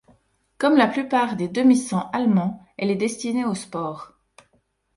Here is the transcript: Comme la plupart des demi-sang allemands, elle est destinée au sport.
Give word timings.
Comme 0.57 0.77
la 0.77 0.87
plupart 0.87 1.35
des 1.35 1.47
demi-sang 1.47 2.09
allemands, 2.11 2.65
elle 2.79 2.89
est 2.89 2.95
destinée 2.95 3.45
au 3.45 3.53
sport. 3.53 4.13